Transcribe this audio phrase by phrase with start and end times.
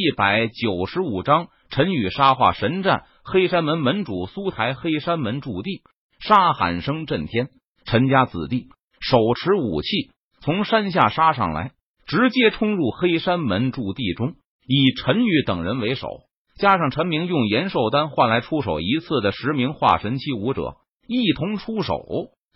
[0.00, 3.04] 一百九十五章，陈宇杀化神战。
[3.22, 5.82] 黑山门门主苏台，黑山门驻地，
[6.20, 7.50] 杀喊声震天。
[7.84, 8.68] 陈家子弟
[8.98, 10.10] 手持武器，
[10.40, 11.72] 从山下杀上来，
[12.06, 14.36] 直接冲入黑山门驻地中。
[14.66, 16.08] 以陈宇等人为首，
[16.56, 20.76] 加上陈明用延寿丹换来出手一次的十名化神期武者，
[21.06, 21.94] 一同出手。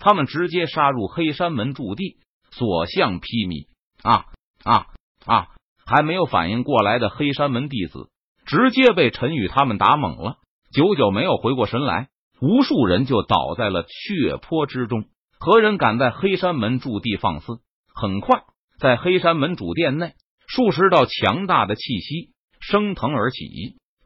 [0.00, 2.16] 他们直接杀入黑山门驻地，
[2.50, 3.68] 所向披靡。
[4.02, 4.24] 啊
[4.64, 4.86] 啊
[5.24, 5.48] 啊！
[5.88, 8.10] 还没有反应过来的黑山门弟子，
[8.44, 10.36] 直接被陈宇他们打懵了，
[10.70, 12.08] 久久没有回过神来。
[12.42, 15.04] 无数人就倒在了血泊之中。
[15.40, 17.60] 何人敢在黑山门驻地放肆？
[17.94, 18.42] 很快，
[18.78, 20.12] 在黑山门主殿内，
[20.46, 23.46] 数十道强大的气息升腾而起。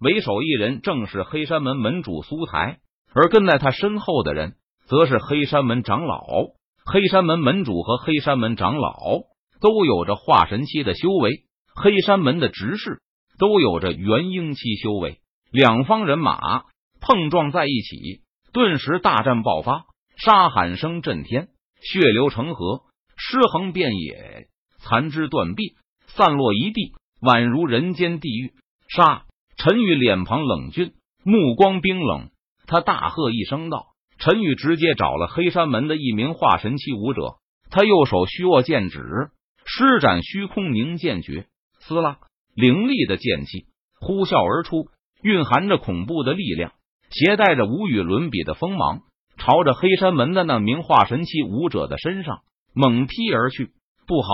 [0.00, 2.78] 为首一人正是黑山门门主苏台，
[3.12, 4.54] 而跟在他身后的人，
[4.86, 6.24] 则是黑山门长老。
[6.86, 8.94] 黑山门门主和黑山门长老
[9.60, 11.44] 都有着化神期的修为，
[11.74, 13.00] 黑山门的执事
[13.38, 15.20] 都有着元婴期修为。
[15.50, 16.64] 两方人马
[17.00, 19.84] 碰撞在一起，顿时大战爆发。
[20.16, 21.48] 杀喊声震天，
[21.80, 22.82] 血流成河，
[23.16, 24.46] 尸横遍野，
[24.78, 25.74] 残肢断臂
[26.06, 28.52] 散落一地，宛如人间地狱。
[28.88, 29.24] 杀！
[29.56, 30.92] 陈宇脸庞冷峻，
[31.24, 32.30] 目光冰冷，
[32.66, 33.86] 他大喝一声道
[34.18, 37.36] ：“陈宇，直接找了黑山门的一名化神期武者。”
[37.70, 39.00] 他右手虚握剑指，
[39.64, 41.46] 施展虚空凝剑诀，
[41.86, 42.18] 撕拉，
[42.54, 43.66] 凌厉的剑气
[44.00, 44.88] 呼啸而出，
[45.22, 46.72] 蕴含着恐怖的力量，
[47.10, 49.02] 携带着无与伦比的锋芒。
[49.38, 52.42] 朝着黑山门的那名化神期武者的身上
[52.74, 53.72] 猛劈而去，
[54.06, 54.28] 不好！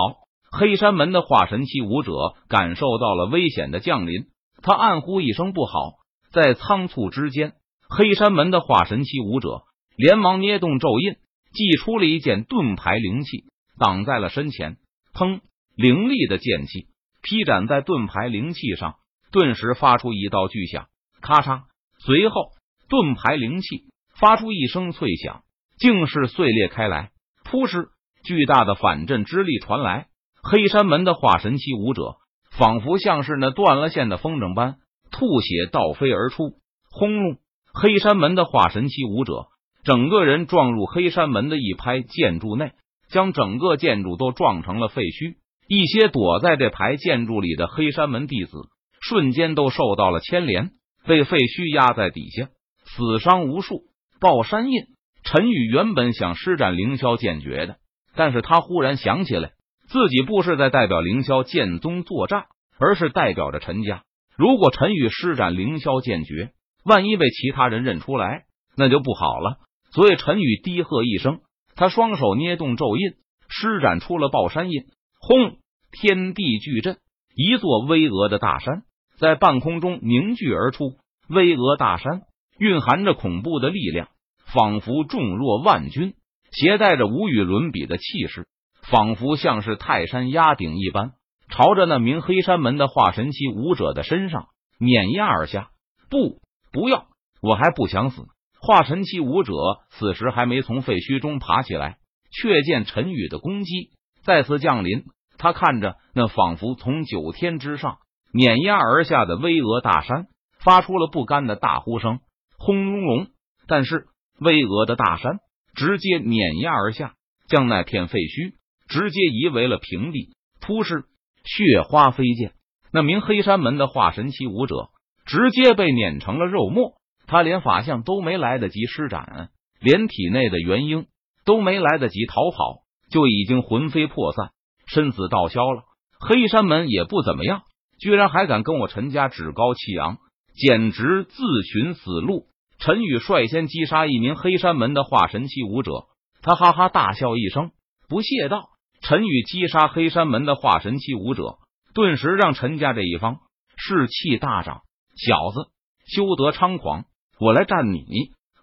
[0.51, 2.11] 黑山门的化神期武者
[2.47, 4.27] 感受到了危险的降临，
[4.61, 5.93] 他暗呼一声不好。
[6.31, 7.53] 在仓促之间，
[7.89, 9.63] 黑山门的化神期武者
[9.95, 11.15] 连忙捏动咒印，
[11.53, 13.45] 祭出了一件盾牌灵器，
[13.79, 14.77] 挡在了身前。
[15.13, 15.39] 砰！
[15.75, 16.87] 凌厉的剑气
[17.21, 18.95] 劈斩在盾牌灵气上，
[19.31, 20.87] 顿时发出一道巨响，
[21.21, 21.63] 咔嚓！
[21.99, 22.51] 随后，
[22.89, 23.89] 盾牌灵气。
[24.19, 25.43] 发出一声脆响，
[25.77, 27.11] 竟是碎裂开来。
[27.45, 27.87] 扑哧，
[28.25, 30.07] 巨大的反震之力传来，
[30.43, 32.17] 黑山门的化神期武者
[32.51, 34.75] 仿佛像是那断了线的风筝般，
[35.09, 36.55] 吐血倒飞而出。
[36.91, 37.37] 轰隆！
[37.73, 39.47] 黑山门的化神期武者
[39.85, 42.73] 整个人撞入黑山门的一排建筑内，
[43.09, 45.37] 将整个建筑都撞成了废墟。
[45.69, 48.57] 一些躲在这排建筑里的黑山门弟子
[48.99, 50.71] 瞬间都受到了牵连，
[51.05, 52.49] 被废墟压在底下，
[52.85, 53.83] 死伤无数。
[54.19, 54.81] 爆山印，
[55.23, 57.77] 陈宇原本想施展凌霄剑诀的，
[58.15, 59.51] 但是他忽然想起来，
[59.87, 62.45] 自己不是在代表凌霄剑宗作战，
[62.79, 64.01] 而是代表着陈家。
[64.35, 66.49] 如果陈宇施展凌霄剑诀，
[66.83, 69.57] 万一被其他人认出来，那就不好了。
[69.91, 71.41] 所以陈宇低喝一声，
[71.75, 73.11] 他双手捏动咒印，
[73.47, 74.85] 施展出了爆山印。
[75.19, 75.57] 轰！
[75.91, 76.97] 天地巨震，
[77.35, 78.83] 一座巍峨的大山
[79.17, 80.97] 在半空中凝聚而出。
[81.29, 82.23] 巍峨大山。
[82.61, 84.09] 蕴含着恐怖的力量，
[84.53, 86.15] 仿佛重若万钧，
[86.51, 88.49] 携带着无与伦比的气势，
[88.81, 91.13] 仿佛像是泰山压顶一般，
[91.49, 94.47] 朝着那名黑山门的化神期武者的身上
[94.77, 95.69] 碾压而下。
[96.09, 96.41] 不，
[96.73, 97.07] 不要！
[97.41, 98.25] 我还不想死！
[98.59, 99.53] 化神期武者
[99.91, 101.97] 此时还没从废墟中爬起来，
[102.29, 103.91] 却见陈宇的攻击
[104.23, 105.05] 再次降临。
[105.37, 107.99] 他看着那仿佛从九天之上
[108.33, 110.27] 碾压而下的巍峨大山，
[110.59, 112.19] 发出了不甘的大呼声。
[112.57, 113.27] 轰隆隆！
[113.67, 114.07] 但是
[114.39, 115.37] 巍峨的大山
[115.75, 117.13] 直接碾压而下，
[117.47, 118.55] 将那片废墟
[118.87, 120.33] 直接夷为了平地。
[120.59, 121.05] 突施
[121.45, 122.51] 血花飞溅，
[122.91, 124.89] 那名黑山门的化神期武者
[125.25, 126.99] 直接被碾成了肉末。
[127.27, 131.07] 他连法相都没来得及施展，连体内的元婴
[131.45, 134.51] 都没来得及逃跑，就已经魂飞魄散，
[134.87, 135.83] 身死道消了。
[136.19, 137.63] 黑山门也不怎么样，
[137.99, 140.17] 居然还敢跟我陈家趾高气扬，
[140.53, 142.47] 简直自寻死路。
[142.77, 146.07] 陈宇率先击杀一名黑山门的化神期武者，
[146.41, 147.71] 他哈哈大笑一声，
[148.07, 148.69] 不屑道
[149.03, 151.57] ：“陈宇击杀黑山门的化神期武者，
[151.93, 153.39] 顿时让陈家这一方
[153.75, 154.81] 士气大涨。
[155.15, 155.69] 小子，
[156.05, 157.03] 休得猖狂，
[157.39, 158.05] 我来战你！”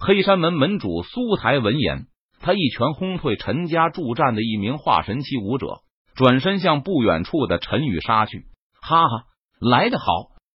[0.01, 2.07] 黑山门门主苏台闻言，
[2.41, 5.81] 他一拳轰退陈家助战的一名化神期武者，
[6.15, 8.47] 转身向不远处的陈宇杀去。
[8.81, 9.25] 哈哈，
[9.61, 10.05] 来得好！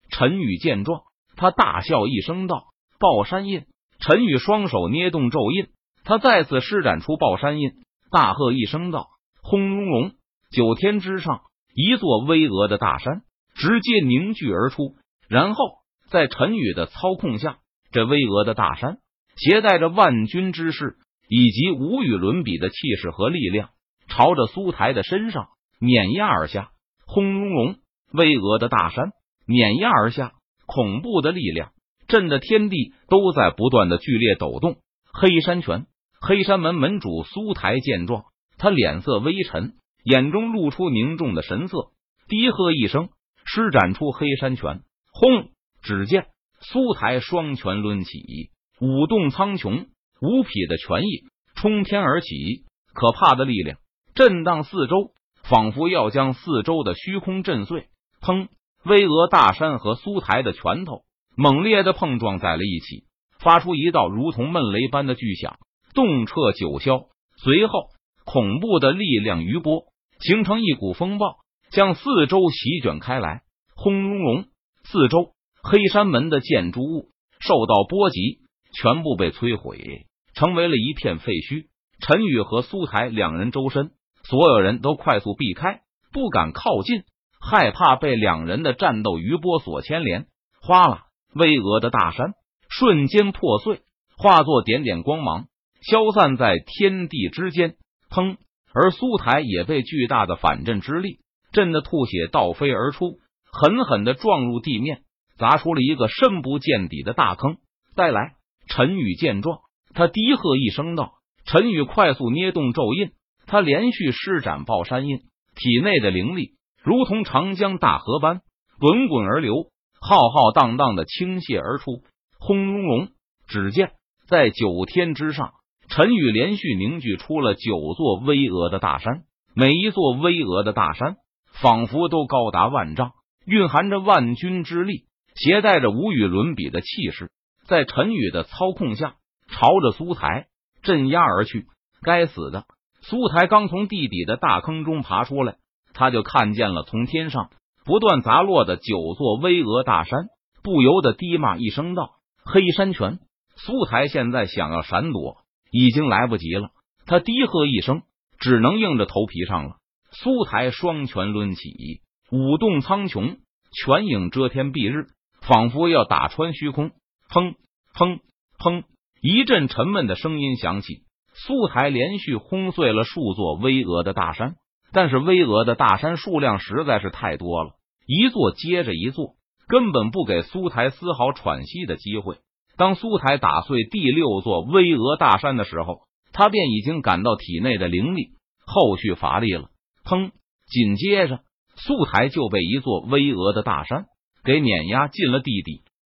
[0.10, 1.02] 陈宇见状，
[1.36, 2.66] 他大笑一声道。
[3.00, 3.66] 爆山印，
[4.00, 5.70] 陈宇双手捏动咒印，
[6.04, 7.72] 他再次施展出爆山印，
[8.12, 9.08] 大喝一声道
[9.42, 10.12] ：“轰隆隆！”
[10.52, 11.42] 九天之上，
[11.74, 13.22] 一座巍峨的大山
[13.56, 14.96] 直接凝聚而出，
[15.28, 15.66] 然后
[16.10, 17.58] 在陈宇的操控下，
[17.92, 19.00] 这巍峨的大山
[19.36, 20.98] 携带着万钧之势
[21.34, 23.70] 以及无与伦比的气势和力量，
[24.10, 25.48] 朝着苏台的身上
[25.80, 26.72] 碾压而下。
[27.06, 27.76] 轰隆隆！
[28.12, 29.12] 巍峨的大山
[29.48, 30.34] 碾压而下，
[30.66, 31.72] 恐怖的力量
[32.10, 34.80] 震得天地都在不断的剧烈抖动。
[35.14, 35.86] 黑山拳，
[36.20, 38.26] 黑山门门主苏台见状，
[38.58, 41.92] 他脸色微沉，眼中露出凝重的神色，
[42.28, 43.08] 低喝一声，
[43.46, 44.82] 施展出黑山拳。
[45.14, 45.50] 轰！
[45.82, 46.28] 只见
[46.60, 48.52] 苏台双拳抡起，
[48.82, 49.88] 舞动苍穹，
[50.22, 51.26] 无匹的拳意
[51.56, 52.64] 冲天而起，
[52.94, 53.80] 可怕的力量
[54.14, 55.14] 震荡四周，
[55.44, 57.88] 仿佛要将四周的虚空震碎。
[58.22, 58.48] 砰！
[58.84, 61.04] 巍峨大山和苏台的拳头
[61.36, 63.06] 猛烈的碰撞在了一起，
[63.40, 65.58] 发出一道如同闷雷般的巨响，
[65.96, 67.08] 动彻九霄。
[67.38, 67.90] 随后，
[68.26, 69.86] 恐怖的力量余波
[70.20, 71.38] 形成一股风暴，
[71.72, 73.42] 向四周席卷开来。
[73.76, 74.46] 轰隆隆，
[74.84, 75.34] 四周
[75.64, 77.10] 黑山门的建筑物
[77.40, 78.40] 受到波及，
[78.74, 80.08] 全部被摧毁，
[80.42, 81.68] 成为了一片废墟。
[82.00, 83.92] 陈宇和苏台两人周身，
[84.24, 87.04] 所有人都快速避开，不敢靠近。
[87.40, 90.26] 害怕被两人的战斗余波所牵连，
[90.60, 91.06] 哗啦！
[91.36, 92.34] 巍峨的大山
[92.70, 93.82] 瞬间破碎，
[94.18, 95.46] 化作点点光芒，
[95.82, 97.76] 消散在天地之间。
[98.10, 98.38] 砰！
[98.74, 101.20] 而苏台也被巨大的反震之力
[101.52, 103.20] 震得吐血倒飞而出，
[103.52, 105.04] 狠狠的撞入地面，
[105.38, 107.58] 砸出了一个深不见底的大坑。
[107.96, 108.34] 再来！
[108.68, 109.60] 陈宇见状，
[109.94, 111.14] 他低喝一声道
[111.46, 113.12] ：“陈宇，快速捏动咒印！”
[113.48, 115.18] 他连续施展爆山印，
[115.56, 116.54] 体内的灵力。
[116.84, 118.42] 如同长江大河般
[118.80, 119.68] 滚滚而流，
[120.00, 122.02] 浩浩荡荡的倾泻而出。
[122.40, 123.10] 轰隆隆！
[123.48, 123.92] 只见
[124.28, 125.52] 在九天之上，
[125.90, 129.24] 陈宇连续凝聚出了九座巍峨的大山，
[129.54, 131.18] 每一座巍峨的大山
[131.52, 133.12] 仿佛都高达万丈，
[133.46, 135.04] 蕴含着万钧之力，
[135.36, 137.30] 携带着无与伦比的气势，
[137.68, 139.16] 在陈宇的操控下，
[139.62, 140.48] 朝着苏台
[140.82, 141.68] 镇压而去。
[142.02, 142.66] 该死的
[143.02, 145.58] 苏台刚从地底的大坑中爬出来。
[145.94, 147.52] 他就看见了从天上
[147.86, 150.30] 不断砸落的九座巍峨大山，
[150.64, 152.14] 不由得低骂一声道
[152.44, 153.20] ：“黑山拳！”
[153.56, 156.70] 苏台现在想要闪躲已经来不及了，
[157.06, 158.02] 他低喝一声，
[158.40, 159.76] 只能硬着头皮上了。
[160.12, 163.38] 苏台双拳抡起，舞动苍穹，
[163.72, 165.08] 拳影遮天蔽日，
[165.42, 166.92] 仿佛要打穿虚空。
[167.30, 167.56] 砰
[167.94, 168.20] 砰
[168.58, 168.84] 砰！
[169.22, 171.04] 一阵沉闷的声音响起，
[171.34, 174.56] 苏台连续轰碎了数座巍峨的大山。
[174.92, 177.76] 但是巍峨的大山数量实在是太多了，
[178.08, 179.36] 一座接着一座，
[179.68, 182.38] 根本不给苏台丝毫喘息的机会。
[182.78, 186.02] 当苏台打碎第六座巍峨大山的时候，
[186.34, 188.32] 他便已经感到体内的灵力
[188.66, 189.70] 后续乏力了。
[190.04, 190.32] 砰！
[190.68, 191.42] 紧接着，
[191.76, 194.06] 苏台就被一座巍峨的大山
[194.44, 195.84] 给碾压进了地底。